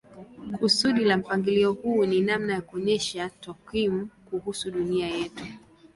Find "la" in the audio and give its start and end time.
1.05-1.17